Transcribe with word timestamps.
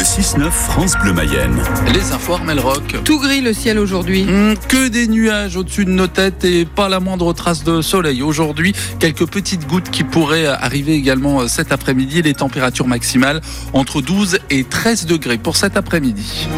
Le 0.00 0.04
6-9 0.04 0.50
France 0.50 0.94
Bleu 1.02 1.12
Mayenne. 1.12 1.62
Les 1.92 2.12
infos 2.12 2.38
Rock. 2.62 2.96
Tout 3.04 3.18
gris 3.18 3.42
le 3.42 3.52
ciel 3.52 3.78
aujourd'hui. 3.78 4.22
Hum, 4.26 4.54
que 4.66 4.88
des 4.88 5.06
nuages 5.06 5.56
au-dessus 5.56 5.84
de 5.84 5.90
nos 5.90 6.06
têtes 6.06 6.42
et 6.42 6.64
pas 6.64 6.88
la 6.88 7.00
moindre 7.00 7.30
trace 7.34 7.64
de 7.64 7.82
soleil. 7.82 8.22
Aujourd'hui, 8.22 8.74
quelques 8.98 9.26
petites 9.26 9.66
gouttes 9.66 9.90
qui 9.90 10.02
pourraient 10.02 10.46
arriver 10.46 10.94
également 10.94 11.42
euh, 11.42 11.48
cet 11.48 11.70
après-midi. 11.70 12.22
Les 12.22 12.32
températures 12.32 12.86
maximales 12.86 13.42
entre 13.74 14.00
12 14.00 14.38
et 14.48 14.64
13 14.64 15.04
degrés 15.04 15.36
pour 15.36 15.56
cet 15.58 15.76
après-midi. 15.76 16.48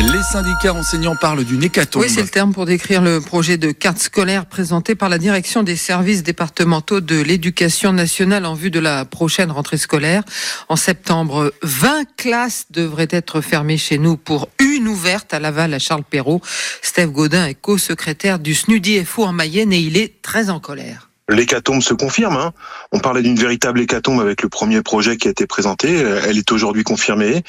Les 0.00 0.22
syndicats 0.22 0.74
enseignants 0.74 1.16
parlent 1.16 1.42
d'une 1.42 1.64
hécatombe. 1.64 2.02
Oui, 2.02 2.08
c'est 2.08 2.22
le 2.22 2.28
terme 2.28 2.52
pour 2.52 2.66
décrire 2.66 3.02
le 3.02 3.20
projet 3.20 3.56
de 3.56 3.72
carte 3.72 3.98
scolaire 3.98 4.46
présenté 4.46 4.94
par 4.94 5.08
la 5.08 5.18
direction 5.18 5.64
des 5.64 5.74
services 5.74 6.22
départementaux 6.22 7.00
de 7.00 7.20
l'éducation 7.20 7.92
nationale 7.92 8.46
en 8.46 8.54
vue 8.54 8.70
de 8.70 8.78
la 8.78 9.04
prochaine 9.04 9.50
rentrée 9.50 9.76
scolaire. 9.76 10.22
En 10.68 10.76
septembre, 10.76 11.52
20 11.64 12.04
classes 12.16 12.66
devraient 12.70 13.08
être 13.10 13.40
fermées 13.40 13.76
chez 13.76 13.98
nous 13.98 14.16
pour 14.16 14.48
une 14.60 14.86
ouverte 14.86 15.34
à 15.34 15.40
Laval 15.40 15.74
à 15.74 15.80
Charles 15.80 16.04
Perrault. 16.08 16.42
Steve 16.80 17.10
Godin 17.10 17.46
est 17.46 17.54
co-secrétaire 17.54 18.38
du 18.38 18.54
SNUDI-FO 18.54 19.24
en 19.24 19.32
Mayenne 19.32 19.72
et 19.72 19.80
il 19.80 19.96
est 19.96 20.22
très 20.22 20.48
en 20.48 20.60
colère. 20.60 21.10
L'hécatombe 21.28 21.82
se 21.82 21.92
confirme. 21.92 22.36
Hein. 22.36 22.52
On 22.92 23.00
parlait 23.00 23.22
d'une 23.22 23.36
véritable 23.36 23.80
hécatombe 23.80 24.20
avec 24.20 24.42
le 24.42 24.48
premier 24.48 24.80
projet 24.80 25.16
qui 25.16 25.26
a 25.26 25.32
été 25.32 25.48
présenté. 25.48 25.92
Elle 25.92 26.38
est 26.38 26.52
aujourd'hui 26.52 26.84
confirmée. 26.84 27.42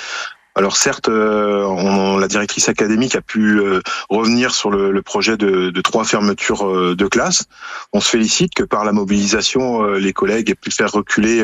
Alors 0.59 0.75
certes, 0.75 1.07
euh, 1.07 2.19
la 2.19 2.27
directrice 2.27 2.67
académique 2.67 3.15
a 3.15 3.21
pu 3.21 3.61
euh, 3.61 3.79
revenir 4.09 4.53
sur 4.53 4.69
le, 4.69 5.01
projet 5.01 5.37
de, 5.37 5.71
trois 5.79 6.03
fermetures 6.03 6.67
euh, 6.67 6.97
de 6.97 7.07
classe. 7.07 7.45
On 7.93 8.01
se 8.01 8.09
félicite 8.09 8.53
que 8.53 8.63
par 8.63 8.83
la 8.83 8.91
mobilisation, 8.91 9.93
les 9.93 10.11
collègues 10.11 10.49
aient 10.49 10.55
pu 10.55 10.69
faire 10.69 10.91
reculer 10.91 11.41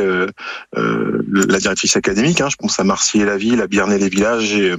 la 0.73 1.59
directrice 1.59 1.95
académique. 1.95 2.41
Hein. 2.41 2.49
Je 2.51 2.57
pense 2.57 2.77
à 2.77 2.83
Marseille-la-Ville, 2.83 3.61
à 3.61 3.67
Biarnay-les-Villages 3.67 4.53
et, 4.53 4.75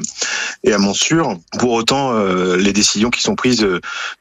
et, 0.65 0.73
à 0.73 0.79
Montsur. 0.79 1.37
Pour 1.59 1.73
autant, 1.73 2.13
les 2.57 2.73
décisions 2.73 3.11
qui 3.11 3.23
sont 3.23 3.35
prises 3.35 3.67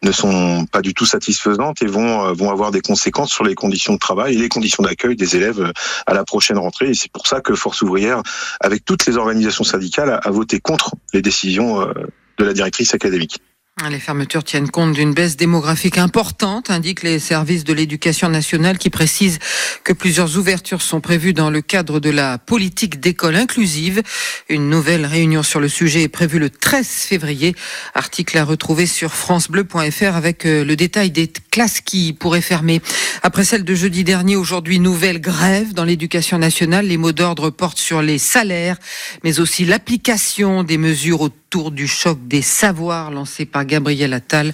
ne 0.03 0.11
sont 0.11 0.65
pas 0.71 0.81
du 0.81 0.93
tout 0.93 1.05
satisfaisantes 1.05 1.81
et 1.81 1.87
vont, 1.87 2.33
vont 2.33 2.51
avoir 2.51 2.71
des 2.71 2.81
conséquences 2.81 3.31
sur 3.31 3.43
les 3.43 3.55
conditions 3.55 3.93
de 3.93 3.99
travail 3.99 4.35
et 4.35 4.37
les 4.37 4.49
conditions 4.49 4.83
d'accueil 4.83 5.15
des 5.15 5.35
élèves 5.35 5.71
à 6.05 6.13
la 6.13 6.23
prochaine 6.23 6.57
rentrée. 6.57 6.89
Et 6.89 6.93
c'est 6.93 7.11
pour 7.11 7.27
ça 7.27 7.41
que 7.41 7.55
Force 7.55 7.81
ouvrière, 7.81 8.21
avec 8.59 8.85
toutes 8.85 9.05
les 9.05 9.17
organisations 9.17 9.63
syndicales, 9.63 10.19
à 10.23 10.31
voter 10.31 10.59
contre 10.59 10.95
les 11.13 11.21
décisions 11.21 11.81
euh, 11.81 11.93
de 12.37 12.45
la 12.45 12.53
directrice 12.53 12.93
académique. 12.93 13.41
Les 13.89 13.99
fermetures 13.99 14.45
tiennent 14.45 14.69
compte 14.69 14.93
d'une 14.93 15.13
baisse 15.13 15.35
démographique 15.35 15.97
importante, 15.97 16.69
indiquent 16.69 17.03
les 17.03 17.19
services 17.19 17.65
de 17.65 17.73
l'éducation 17.73 18.29
nationale 18.29 18.77
qui 18.77 18.89
précisent 18.89 19.37
que 19.83 19.91
plusieurs 19.91 20.37
ouvertures 20.37 20.81
sont 20.81 21.01
prévues 21.01 21.33
dans 21.33 21.49
le 21.49 21.59
cadre 21.61 21.99
de 21.99 22.09
la 22.09 22.37
politique 22.37 23.01
d'école 23.01 23.35
inclusive. 23.35 24.01
Une 24.47 24.69
nouvelle 24.69 25.05
réunion 25.05 25.43
sur 25.43 25.59
le 25.59 25.67
sujet 25.67 26.03
est 26.03 26.07
prévue 26.07 26.39
le 26.39 26.49
13 26.49 26.87
février. 26.87 27.53
Article 27.93 28.37
à 28.37 28.45
retrouver 28.45 28.87
sur 28.87 29.13
francebleu.fr 29.13 30.15
avec 30.15 30.45
euh, 30.45 30.63
le 30.63 30.77
détail 30.77 31.11
des 31.11 31.27
classes 31.55 31.79
qui 31.79 32.11
pourraient 32.11 32.41
fermer. 32.41 32.81
Après 33.23 33.45
celle 33.45 33.63
de 33.63 33.75
jeudi 33.75 34.03
dernier, 34.03 34.35
aujourd'hui, 34.35 34.77
nouvelle 34.77 35.21
grève 35.21 35.73
dans 35.73 35.85
l'éducation 35.85 36.37
nationale. 36.37 36.85
Les 36.85 36.97
mots 36.97 37.13
d'ordre 37.13 37.49
portent 37.49 37.77
sur 37.77 38.01
les 38.01 38.17
salaires, 38.17 38.75
mais 39.23 39.39
aussi 39.39 39.63
l'application 39.63 40.63
des 40.63 40.77
mesures 40.77 41.21
autour 41.21 41.71
du 41.71 41.87
choc 41.87 42.19
des 42.27 42.41
savoirs 42.41 43.09
lancé 43.09 43.45
par 43.45 43.63
Gabriel 43.63 44.11
Attal. 44.11 44.53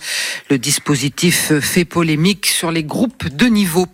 Le 0.51 0.59
dispositif 0.59 1.53
fait 1.59 1.85
polémique 1.85 2.45
sur 2.45 2.71
les 2.71 2.83
groupes 2.83 3.27
de 3.29 3.47
niveau. 3.47 3.87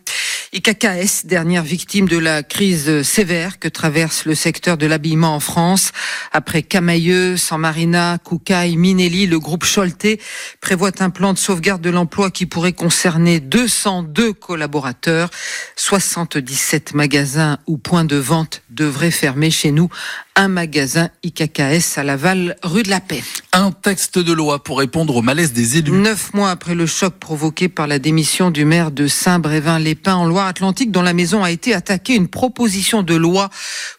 IKKS, 0.57 1.27
dernière 1.27 1.61
victime 1.61 2.07
de 2.07 2.17
la 2.17 2.41
crise 2.41 3.03
sévère 3.03 3.59
que 3.59 3.67
traverse 3.67 4.25
le 4.25 4.33
secteur 4.33 4.75
de 4.75 4.87
l'habillement 4.87 5.35
en 5.35 5.39
France. 5.39 5.91
Après 6.33 6.63
Camailleux, 6.63 7.37
San 7.37 7.61
Marina, 7.61 8.17
Koukaï, 8.23 8.75
Minelli, 8.75 9.27
le 9.27 9.37
groupe 9.37 9.65
Choleté 9.71 10.19
prévoit 10.59 10.93
un 10.99 11.11
plan 11.11 11.33
de 11.33 11.37
sauvegarde 11.37 11.83
de 11.83 11.91
l'emploi 11.91 12.31
qui 12.31 12.47
pourrait 12.47 12.73
concerner 12.73 13.39
202 13.39 14.33
collaborateurs. 14.33 15.29
77 15.75 16.95
magasins 16.95 17.59
ou 17.67 17.77
points 17.77 18.05
de 18.05 18.15
vente 18.15 18.63
devraient 18.71 19.11
fermer 19.11 19.51
chez 19.51 19.69
nous 19.69 19.89
un 20.37 20.49
magasin 20.49 21.09
IKKS 21.23 21.97
à 21.97 22.03
Laval, 22.03 22.55
rue 22.61 22.83
de 22.83 22.89
la 22.89 22.99
Paix. 22.99 23.23
Un 23.53 23.71
texte 23.71 24.19
de 24.19 24.31
loi 24.31 24.63
pour 24.63 24.77
répondre 24.77 25.15
au 25.15 25.23
malaise 25.23 25.51
des 25.51 25.79
élus. 25.79 25.91
Neuf 25.91 26.31
mois 26.35 26.51
après 26.51 26.75
le 26.75 26.85
choc 26.85 27.15
provoqué 27.15 27.69
par 27.69 27.87
la 27.87 27.97
démission 27.97 28.51
du 28.51 28.63
maire 28.63 28.91
de 28.91 29.07
Saint-Brévin-les-Pins 29.07 30.15
en 30.15 30.27
Loire-Atlantique, 30.47 30.91
dont 30.91 31.01
la 31.01 31.11
maison 31.11 31.43
a 31.43 31.51
été 31.51 31.73
attaquée, 31.73 32.15
une 32.15 32.29
proposition 32.29 33.03
de 33.03 33.15
loi 33.15 33.49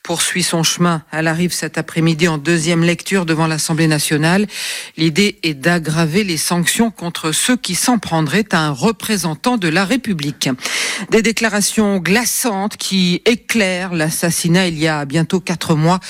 poursuit 0.03 0.43
son 0.43 0.63
chemin. 0.63 1.03
Elle 1.13 1.27
arrive 1.27 1.53
cet 1.53 1.77
après-midi 1.77 2.27
en 2.27 2.39
deuxième 2.39 2.83
lecture 2.83 3.27
devant 3.27 3.47
l'Assemblée 3.47 3.87
nationale. 3.87 4.47
L'idée 4.97 5.39
est 5.43 5.53
d'aggraver 5.53 6.25
les 6.25 6.39
sanctions 6.39 6.91
contre 6.91 7.33
ceux 7.33 7.59
qui 7.59 7.75
s'en 7.75 7.99
prendraient 7.99 8.47
à 8.53 8.61
un 8.61 8.71
représentant 8.71 9.59
de 9.59 9.69
la 9.69 9.85
République. 9.85 10.49
Des 11.11 11.21
déclarations 11.21 11.99
glaçantes 11.99 12.79
qui 12.79 13.21
éclairent 13.27 13.93
l'assassinat 13.93 14.69
il 14.69 14.79
y 14.79 14.89
a 14.89 15.05
bientôt 15.05 15.41
quatre 15.41 15.75
mois 15.75 16.01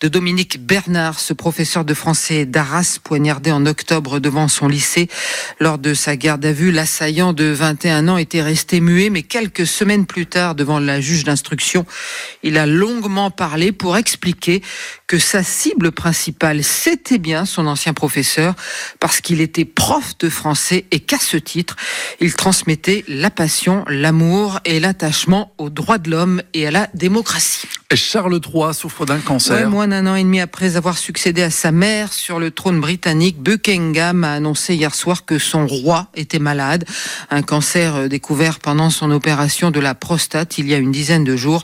de 0.00 0.06
Dominique 0.06 0.64
Bernard, 0.64 1.18
ce 1.18 1.32
professeur 1.32 1.84
de 1.84 1.92
français 1.92 2.46
d'Arras, 2.46 3.00
poignardé 3.02 3.50
en 3.50 3.66
octobre 3.66 4.20
devant 4.20 4.46
son 4.46 4.68
lycée. 4.68 5.08
Lors 5.58 5.78
de 5.78 5.92
sa 5.92 6.16
garde 6.16 6.46
à 6.46 6.52
vue, 6.52 6.70
l'assaillant 6.70 7.32
de 7.32 7.46
21 7.46 8.06
ans 8.06 8.16
était 8.16 8.42
resté 8.42 8.80
muet, 8.80 9.10
mais 9.10 9.22
quelques 9.22 9.66
semaines 9.66 9.87
plus 10.06 10.26
tard, 10.26 10.54
devant 10.54 10.78
la 10.78 11.00
juge 11.00 11.24
d'instruction, 11.24 11.86
il 12.42 12.58
a 12.58 12.66
longuement 12.66 13.30
parlé 13.30 13.72
pour 13.72 13.96
expliquer 13.96 14.62
que 15.06 15.18
sa 15.18 15.42
cible 15.42 15.90
principale, 15.90 16.62
c'était 16.62 17.18
bien 17.18 17.46
son 17.46 17.66
ancien 17.66 17.94
professeur, 17.94 18.54
parce 19.00 19.20
qu'il 19.20 19.40
était 19.40 19.64
prof 19.64 20.18
de 20.18 20.28
français 20.28 20.84
et 20.90 21.00
qu'à 21.00 21.18
ce 21.18 21.36
titre, 21.36 21.76
il 22.20 22.34
transmettait 22.34 23.04
la 23.08 23.30
passion, 23.30 23.84
l'amour 23.88 24.60
et 24.64 24.80
l'attachement 24.80 25.52
aux 25.56 25.70
droits 25.70 25.98
de 25.98 26.10
l'homme 26.10 26.42
et 26.52 26.66
à 26.66 26.70
la 26.70 26.88
démocratie. 26.94 27.66
Charles 27.94 28.38
III 28.44 28.74
souffre 28.74 29.06
d'un 29.06 29.20
cancer. 29.20 29.68
moins 29.70 29.88
d'un 29.88 30.06
an 30.06 30.14
et 30.14 30.22
demi 30.22 30.40
après 30.40 30.76
avoir 30.76 30.98
succédé 30.98 31.42
à 31.42 31.50
sa 31.50 31.72
mère 31.72 32.12
sur 32.12 32.38
le 32.38 32.50
trône 32.50 32.80
britannique, 32.80 33.38
Buckingham 33.38 34.24
a 34.24 34.34
annoncé 34.34 34.74
hier 34.74 34.94
soir 34.94 35.24
que 35.24 35.38
son 35.38 35.66
roi 35.66 36.08
était 36.14 36.38
malade. 36.38 36.84
Un 37.30 37.40
cancer 37.40 37.96
euh, 37.96 38.08
découvert 38.08 38.58
pendant 38.58 38.90
son 38.90 39.10
opération 39.10 39.67
de 39.70 39.80
la 39.80 39.94
prostate 39.94 40.58
il 40.58 40.68
y 40.68 40.74
a 40.74 40.78
une 40.78 40.92
dizaine 40.92 41.24
de 41.24 41.36
jours. 41.36 41.62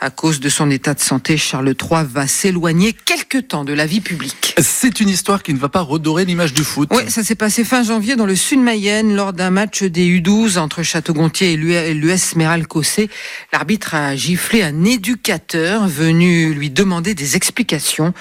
À 0.00 0.10
cause 0.10 0.40
de 0.40 0.48
son 0.48 0.70
état 0.70 0.94
de 0.94 1.00
santé, 1.00 1.36
Charles 1.36 1.74
III 1.80 2.04
va 2.08 2.26
s'éloigner 2.26 2.92
quelque 2.92 3.38
temps 3.38 3.64
de 3.64 3.72
la 3.72 3.86
vie 3.86 4.00
publique. 4.00 4.54
C'est 4.58 5.00
une 5.00 5.08
histoire 5.08 5.42
qui 5.42 5.54
ne 5.54 5.58
va 5.58 5.68
pas 5.68 5.80
redorer 5.80 6.24
l'image 6.24 6.52
du 6.52 6.64
foot. 6.64 6.88
Oui, 6.92 7.02
ça 7.08 7.22
s'est 7.22 7.34
passé 7.34 7.64
fin 7.64 7.82
janvier 7.82 8.16
dans 8.16 8.26
le 8.26 8.36
sud 8.36 8.60
Mayenne 8.60 9.14
lors 9.14 9.32
d'un 9.32 9.50
match 9.50 9.82
des 9.82 10.06
U12 10.20 10.58
entre 10.58 10.82
Château-Gontier 10.82 11.52
et 11.52 11.56
l'US 11.94 12.36
Méral 12.36 12.66
Cossé. 12.66 13.08
L'arbitre 13.52 13.94
a 13.94 14.16
giflé 14.16 14.62
un 14.62 14.84
éducateur 14.84 15.86
venu 15.88 16.54
lui 16.54 16.70
demander 16.70 17.14
des 17.14 17.36
explications. 17.36 18.14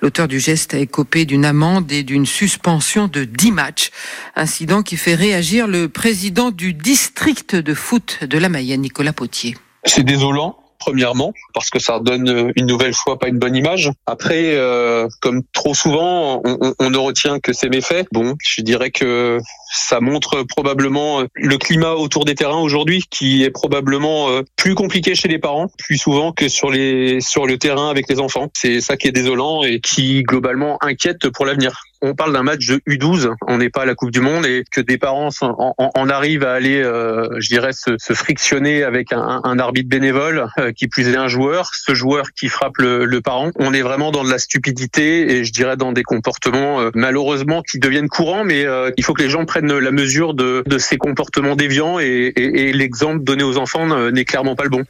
L'auteur 0.00 0.28
du 0.28 0.40
geste 0.40 0.74
a 0.74 0.78
écopé 0.78 1.24
d'une 1.24 1.44
amende 1.44 1.90
et 1.92 2.02
d'une 2.02 2.26
suspension 2.26 3.08
de 3.08 3.24
10 3.24 3.52
matchs. 3.52 3.90
Incident 4.36 4.82
qui 4.82 4.96
fait 4.96 5.14
réagir 5.14 5.66
le 5.66 5.88
président 5.88 6.50
du 6.50 6.72
district 6.72 7.56
de 7.56 7.74
foot 7.74 8.24
de 8.24 8.38
la 8.38 8.48
Mayenne, 8.48 8.73
Nicolas 8.76 9.12
Potier. 9.12 9.56
C'est 9.84 10.04
désolant 10.04 10.56
premièrement, 10.84 11.32
parce 11.54 11.70
que 11.70 11.78
ça 11.78 11.98
donne 11.98 12.52
une 12.56 12.66
nouvelle 12.66 12.92
fois 12.92 13.18
pas 13.18 13.28
une 13.28 13.38
bonne 13.38 13.56
image. 13.56 13.90
Après, 14.06 14.54
euh, 14.54 15.08
comme 15.20 15.42
trop 15.52 15.72
souvent, 15.72 16.42
on, 16.44 16.74
on, 16.78 16.90
ne 16.90 16.98
retient 16.98 17.40
que 17.40 17.54
ses 17.54 17.70
méfaits. 17.70 18.06
Bon, 18.12 18.34
je 18.44 18.60
dirais 18.60 18.90
que 18.90 19.38
ça 19.74 20.00
montre 20.00 20.42
probablement 20.44 21.20
euh, 21.20 21.26
le 21.34 21.58
climat 21.58 21.92
autour 21.92 22.24
des 22.24 22.34
terrains 22.34 22.60
aujourd'hui, 22.60 23.04
qui 23.10 23.42
est 23.42 23.50
probablement 23.50 24.30
euh, 24.30 24.42
plus 24.56 24.74
compliqué 24.74 25.14
chez 25.14 25.28
les 25.28 25.38
parents, 25.38 25.68
plus 25.78 25.98
souvent 25.98 26.32
que 26.32 26.48
sur 26.48 26.70
les 26.70 27.20
sur 27.20 27.46
le 27.46 27.58
terrain 27.58 27.90
avec 27.90 28.08
les 28.08 28.20
enfants. 28.20 28.48
C'est 28.54 28.80
ça 28.80 28.96
qui 28.96 29.08
est 29.08 29.12
désolant 29.12 29.62
et 29.64 29.80
qui 29.80 30.22
globalement 30.22 30.78
inquiète 30.82 31.28
pour 31.30 31.46
l'avenir 31.46 31.82
on 32.04 32.14
parle 32.14 32.34
d'un 32.34 32.42
match 32.42 32.66
de 32.66 32.80
U12, 32.86 33.32
on 33.46 33.58
n'est 33.58 33.70
pas 33.70 33.82
à 33.82 33.86
la 33.86 33.94
Coupe 33.94 34.10
du 34.10 34.20
Monde 34.20 34.44
et 34.44 34.64
que 34.70 34.82
des 34.82 34.98
parents 34.98 35.30
en, 35.40 36.08
arrivent 36.10 36.44
à 36.44 36.52
aller, 36.52 36.82
euh, 36.82 37.28
je 37.38 37.48
dirais, 37.48 37.72
se, 37.72 37.96
frictionner 38.12 38.82
avec 38.82 39.12
un, 39.12 39.58
arbitre 39.58 39.88
bénévole 39.88 40.46
euh, 40.58 40.72
qui 40.72 40.86
plus 40.86 41.08
est 41.08 41.16
un 41.16 41.28
joueur, 41.28 41.70
ce 41.72 41.94
joueur 41.94 42.32
qui 42.32 42.48
frappe 42.48 42.76
le, 42.78 43.20
parent. 43.22 43.50
On 43.56 43.72
est 43.72 43.80
vraiment 43.80 44.10
dans 44.10 44.22
de 44.22 44.30
la 44.30 44.38
stupidité 44.38 45.32
et 45.32 45.44
je 45.44 45.52
dirais 45.52 45.78
dans 45.78 45.92
des 45.92 46.02
comportements 46.02 46.80
euh, 46.80 46.90
malheureusement 46.94 47.62
qui 47.62 47.78
deviennent 47.78 48.08
courants, 48.08 48.44
mais 48.44 48.66
il 48.96 49.04
faut 49.04 49.14
que 49.14 49.22
les 49.22 49.30
gens 49.30 49.46
prennent 49.46 49.63
la 49.72 49.90
mesure 49.90 50.34
de, 50.34 50.62
ces 50.78 50.96
comportements 50.96 51.56
déviants 51.56 51.98
et 51.98 52.72
l'exemple 52.74 53.22
donné 53.24 53.42
aux 53.42 53.56
enfants 53.56 54.10
n'est 54.10 54.24
clairement 54.24 54.56
pas 54.56 54.64
le 54.64 54.70
bon. 54.70 54.84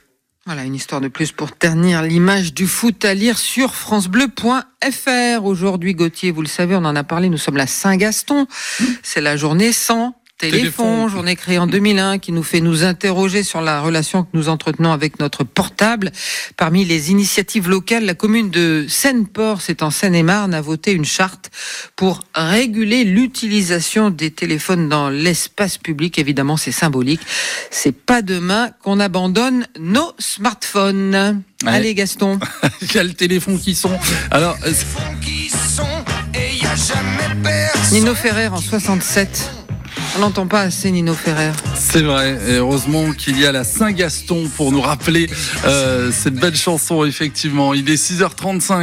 Voilà 0.46 0.64
une 0.64 0.74
histoire 0.74 1.00
de 1.00 1.08
plus 1.08 1.32
pour 1.32 1.52
ternir 1.52 2.02
l'image 2.02 2.52
du 2.52 2.66
foot 2.66 3.02
à 3.06 3.14
lire 3.14 3.38
sur 3.38 3.74
francebleu.fr. 3.74 5.42
Aujourd'hui, 5.42 5.94
Gauthier, 5.94 6.32
vous 6.32 6.42
le 6.42 6.48
savez, 6.48 6.74
on 6.74 6.84
en 6.84 6.94
a 6.94 7.02
parlé, 7.02 7.30
nous 7.30 7.38
sommes 7.38 7.56
à 7.56 7.66
Saint-Gaston. 7.66 8.46
C'est 9.02 9.22
la 9.22 9.38
journée 9.38 9.72
sans 9.72 10.14
Téléphone, 10.50 10.86
Téléphone. 10.86 11.08
journée 11.08 11.36
créée 11.36 11.58
en 11.58 11.66
2001 11.66 12.18
qui 12.18 12.32
nous 12.32 12.42
fait 12.42 12.60
nous 12.60 12.84
interroger 12.84 13.42
sur 13.42 13.60
la 13.60 13.80
relation 13.80 14.24
que 14.24 14.28
nous 14.34 14.48
entretenons 14.48 14.92
avec 14.92 15.18
notre 15.20 15.44
portable. 15.44 16.12
Parmi 16.56 16.84
les 16.84 17.10
initiatives 17.10 17.68
locales, 17.68 18.04
la 18.04 18.14
commune 18.14 18.50
de 18.50 18.86
Seine-Port, 18.88 19.60
c'est 19.60 19.82
en 19.82 19.90
Seine-et-Marne, 19.90 20.54
a 20.54 20.60
voté 20.60 20.92
une 20.92 21.04
charte 21.04 21.50
pour 21.96 22.20
réguler 22.34 23.04
l'utilisation 23.04 24.10
des 24.10 24.30
téléphones 24.30 24.88
dans 24.88 25.08
l'espace 25.08 25.78
public. 25.78 26.18
Évidemment, 26.18 26.56
c'est 26.56 26.72
symbolique. 26.72 27.20
C'est 27.70 27.96
pas 27.96 28.22
demain 28.22 28.70
qu'on 28.82 29.00
abandonne 29.00 29.66
nos 29.78 30.12
smartphones. 30.18 31.42
Ouais. 31.64 31.70
Allez, 31.70 31.94
Gaston. 31.94 32.38
Il 32.82 32.94
y 32.94 32.98
a 32.98 33.04
le 33.04 33.14
téléphone 33.14 33.58
qui 33.58 33.74
sont. 33.74 33.98
Alors, 34.30 34.56
euh, 34.66 34.72
Nino 37.92 38.14
Ferrer 38.14 38.48
en 38.48 38.60
67. 38.60 39.63
On 40.16 40.20
n'entend 40.20 40.46
pas 40.46 40.60
assez 40.60 40.92
Nino 40.92 41.12
Ferrer. 41.12 41.50
c'est 41.74 42.02
vrai. 42.02 42.38
Et 42.48 42.54
heureusement 42.54 43.10
qu'il 43.12 43.38
y 43.38 43.46
a 43.46 43.50
la 43.52 43.64
Saint-Gaston 43.64 44.48
pour 44.56 44.70
nous 44.70 44.80
rappeler 44.80 45.28
euh, 45.64 46.12
cette 46.12 46.34
belle 46.34 46.54
chanson, 46.54 47.04
effectivement. 47.04 47.74
Il 47.74 47.90
est 47.90 47.96
6h35. 47.96 48.82